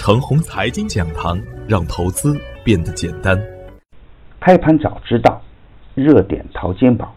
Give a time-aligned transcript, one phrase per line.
[0.00, 1.38] 程红财经讲堂，
[1.68, 3.38] 让投资变得简单。
[4.40, 5.42] 开盘早知道，
[5.94, 7.14] 热点淘金宝，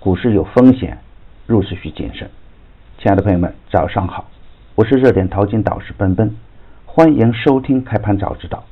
[0.00, 0.96] 股市有风险，
[1.46, 2.30] 入市需谨慎。
[2.96, 4.30] 亲爱的朋友们，早上好，
[4.74, 6.34] 我是热点淘金导师奔奔，
[6.86, 8.64] 欢迎收听开盘早知道。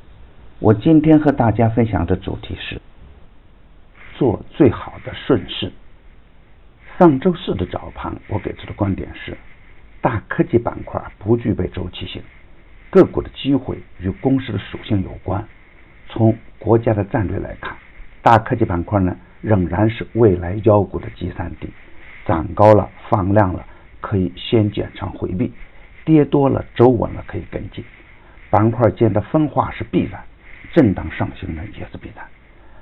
[0.57, 2.81] 我今天和大家分享的主题是
[4.17, 5.71] 做最好的顺势。
[6.97, 9.37] 上周四的早盘，我给出的观点是，
[10.01, 12.23] 大科技板块不具备周期性。
[12.91, 15.43] 个股的机会与公司的属性有关。
[16.09, 17.73] 从国家的战略来看，
[18.21, 21.69] 大科技板块呢仍然是未来妖股的集散地。
[22.25, 23.65] 涨高了放量了，
[24.01, 25.49] 可以先减仓回避；
[26.05, 27.83] 跌多了走稳了，可以跟进。
[28.49, 30.21] 板块间的分化是必然，
[30.73, 32.25] 震荡上行呢也是必然。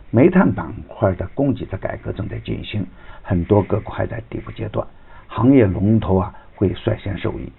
[0.09, 2.85] 煤炭板块的供给侧改革正在进行，
[3.21, 4.85] 很多个股还在底部阶段，
[5.27, 7.49] 行业龙头啊会率先受益。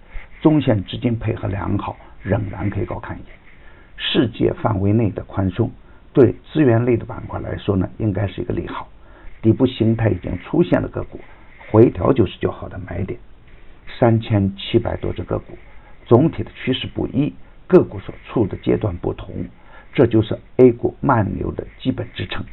[0.41, 1.97] 中线资金配合良好。
[2.23, 3.29] 仍然可以高看一眼。
[3.97, 5.71] 世界范围内的宽松
[6.13, 8.87] 对资源类的板块来说呢，应该是一个利好。
[9.41, 11.19] 底部形态已经出现的个股，
[11.71, 13.19] 回调就是较好的买点。
[13.99, 15.57] 三千七百多只个股，
[16.05, 17.33] 总体的趋势不一，
[17.67, 19.35] 个股所处的阶段不同，
[19.95, 22.45] 这就是 A 股慢牛的基本支撑。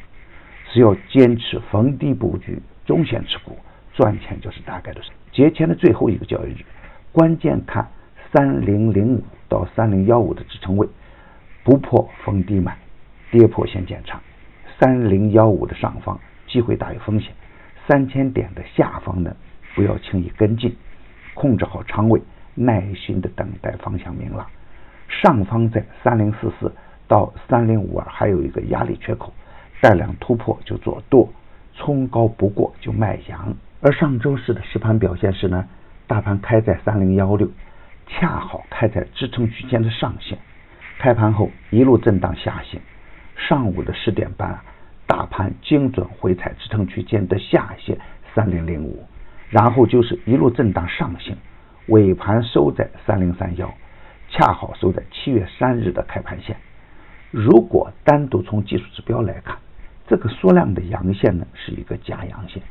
[0.72, 3.54] 只要坚持逢低布局，中线持股，
[3.92, 5.10] 赚钱就是大概的事。
[5.30, 6.64] 节前的最后一个交易日，
[7.12, 7.88] 关键看
[8.32, 9.22] 三零零五。
[9.50, 10.86] 到三零幺五的支撑位
[11.64, 12.76] 不破逢低买，
[13.30, 14.20] 跌破先减仓。
[14.78, 17.32] 三零幺五的上方机会大于风险，
[17.86, 19.34] 三千点的下方呢
[19.74, 20.76] 不要轻易跟进，
[21.32, 22.20] 控制好仓位，
[22.54, 24.46] 耐心的等待方向明朗。
[25.08, 26.70] 上方在三零四四
[27.06, 29.32] 到三零五二还有一个压力缺口，
[29.80, 31.26] 带量突破就做多，
[31.72, 33.56] 冲高不过就卖阳。
[33.80, 35.66] 而上周四的实盘表现是呢，
[36.08, 37.48] 大盘开在三零幺六。
[38.10, 40.38] 恰好开在支撑区间的上限，
[40.98, 42.80] 开盘后一路震荡下行。
[43.36, 44.58] 上午的十点半，
[45.06, 47.98] 大盘精准回踩支撑区间的下限
[48.34, 49.04] 三零零五，
[49.50, 51.36] 然后就是一路震荡上行，
[51.88, 53.74] 尾盘收在三零三幺，
[54.30, 56.56] 恰好收在七月三日的开盘线。
[57.30, 59.54] 如果单独从技术指标来看，
[60.06, 62.62] 这个缩量的阳线呢是一个假阳线，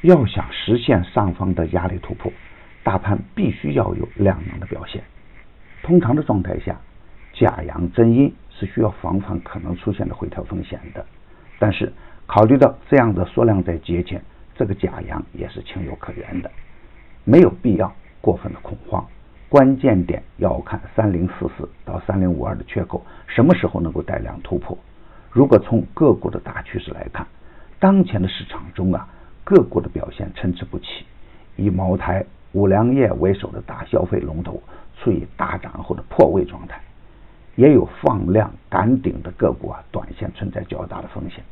[0.00, 2.32] 要想实现上方的压力突破。
[2.84, 5.02] 大盘必须要有量能的表现。
[5.82, 6.78] 通常的状态下，
[7.32, 11.04] 假阳真阴是需要防范可能出现的回调风险的。
[11.58, 11.92] 但是，
[12.26, 14.22] 考虑到这样的缩量在节前，
[14.54, 16.50] 这个假阳也是情有可原的，
[17.24, 19.04] 没有必要过分的恐慌。
[19.48, 24.76] 关键点要看三零四四到三零五二的缺口什么时候能够带量突破。
[25.30, 27.26] 如果从个股的大趋势来看，
[27.78, 29.08] 当前的市场中啊，
[29.44, 31.04] 个股的表现参差不齐，
[31.56, 32.24] 以茅台。
[32.54, 34.62] 五粮液为首的大消费龙头
[34.96, 36.80] 处于大涨后的破位状态，
[37.56, 41.42] 也有放量赶顶的个股啊，短线存在较大的风险。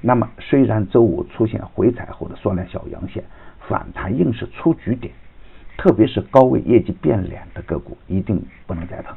[0.00, 3.24] 那么，虽然周五出现回踩后的缩量小阳线，
[3.66, 5.12] 反弹硬是出局点，
[5.76, 9.16] 特别是高位业绩变脸的个股一定不能再碰。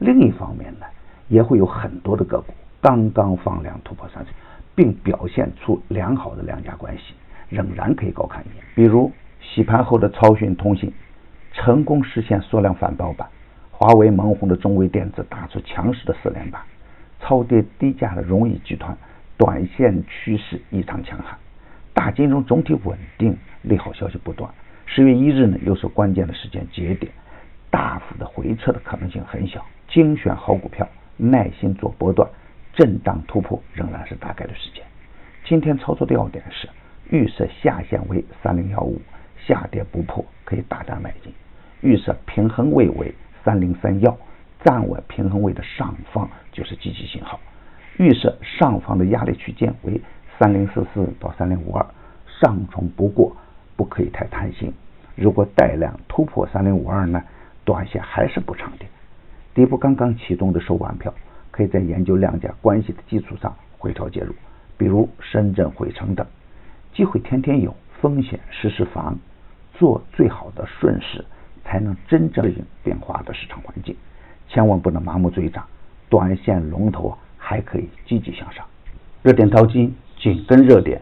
[0.00, 0.86] 另一方面呢，
[1.28, 2.52] 也会有很多的个股
[2.82, 4.34] 刚刚放量突破上升，
[4.74, 7.14] 并表现出良好的量价关系，
[7.48, 9.12] 仍然可以高看一眼，比如。
[9.54, 10.92] 洗盘后的超讯通信
[11.52, 13.28] 成功实现缩量反包板，
[13.70, 16.60] 华为蒙红的中微电子打出强势的四连板，
[17.20, 18.98] 超跌低价的荣毅集团
[19.38, 21.38] 短线趋势异常强悍，
[21.92, 24.52] 大金融总体稳定，利好消息不断。
[24.86, 27.12] 十月一日呢，又是关键的时间节点，
[27.70, 30.84] 大幅的回撤的可能性很小，精选好股票，
[31.16, 32.28] 耐心做波段，
[32.72, 34.82] 震荡突破仍然是大概的时间。
[35.44, 36.68] 今天操作的要点是
[37.08, 39.00] 预设下限为三零幺五。
[39.46, 41.32] 下跌不破，可以大胆买进。
[41.80, 44.16] 预设平衡位为三零三幺，
[44.64, 47.38] 站稳平衡位的上方就是积极信号。
[47.98, 50.00] 预设上方的压力区间为
[50.38, 51.86] 三零四四到三零五二，
[52.40, 53.36] 上冲不过，
[53.76, 54.72] 不可以太贪心。
[55.14, 57.22] 如果带量突破三零五二呢，
[57.64, 58.90] 短线还是不长点。
[59.54, 61.12] 底部刚刚启动的收盘票，
[61.50, 64.34] 可以在研究量价关系的基础上回调介入，
[64.76, 66.26] 比如深圳汇成等，
[66.94, 69.16] 机会天天有，风险时时防。
[69.78, 71.24] 做最好的顺势，
[71.64, 73.94] 才能真正适应变化的市场环境。
[74.48, 75.64] 千万不能盲目追涨，
[76.08, 78.64] 短线龙头还可以积极向上。
[79.22, 81.00] 热点淘金，紧跟热点，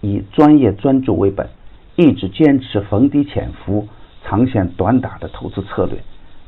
[0.00, 1.48] 以专业专注为本，
[1.96, 3.88] 一直坚持逢低潜伏、
[4.22, 5.98] 长线短打的投资策略。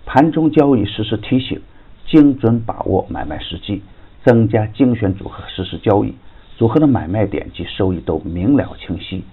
[0.05, 1.61] 盘中交易实时提醒，
[2.07, 3.83] 精准把握买卖时机，
[4.23, 6.15] 增加精选组合实时交易，
[6.57, 9.25] 组合的买卖点及收益都明了清晰。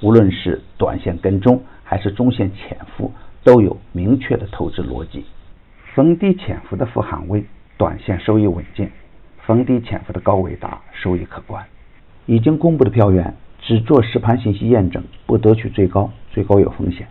[0.00, 3.12] 无论是短线跟踪，还是中线潜伏，
[3.42, 5.24] 都有明确的投资逻辑。
[5.94, 7.44] 逢低潜伏的富含威
[7.76, 8.90] 短线收益稳健，
[9.44, 11.64] 逢低潜伏的高伟达收益可观。
[12.26, 17.06] 已经公布的票源只做实盘信息验证，不得取最高，最高有风险。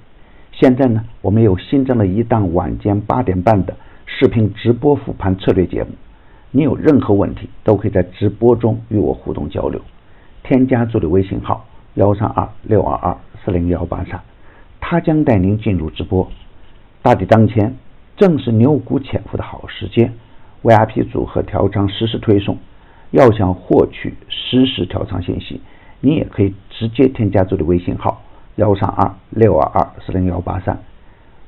[0.53, 3.75] 现在呢，我们有新增了一档晚间八点半的
[4.05, 5.89] 视频直播复盘策略节目，
[6.51, 9.81] 你有任何问题都可以在直播中与我互动交流。
[10.43, 11.65] 添加助理微信号
[11.97, 14.21] 幺三二六二二四零幺八三，
[14.79, 16.29] 他将带您进入直播。
[17.01, 17.75] 大敌当前，
[18.15, 20.13] 正是牛股潜伏的好时间
[20.61, 22.55] ，VIP 组合调仓实时推送。
[23.09, 25.59] 要想获取实时调仓信息，
[25.99, 28.21] 你也可以直接添加助理微信号
[28.57, 30.77] 幺三二六二二四零幺八三，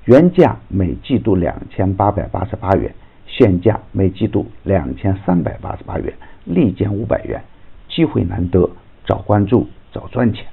[0.06, 2.92] 原价每季度两千八百八十八元，
[3.28, 6.12] 现价每季度两千三百八十八元，
[6.46, 7.40] 立减五百元，
[7.88, 8.68] 机会难得，
[9.06, 10.46] 早关注早赚钱。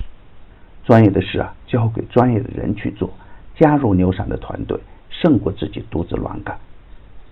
[0.84, 3.10] 专业的事啊，交给专业的人去做。
[3.58, 4.78] 加入牛散的团队，
[5.10, 6.58] 胜过自己独自乱干。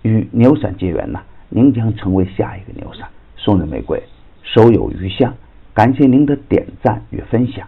[0.01, 3.07] 与牛散结缘呢，您将成为下一个牛散。
[3.37, 4.01] 送人玫瑰，
[4.43, 5.33] 手有余香。
[5.73, 7.67] 感谢您的点赞与分享，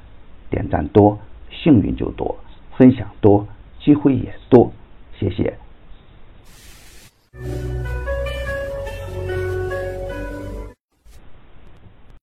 [0.50, 1.20] 点赞多，
[1.52, 2.36] 幸运就多；
[2.76, 3.48] 分享多，
[3.80, 4.72] 机会也多。
[5.20, 5.58] 谢谢。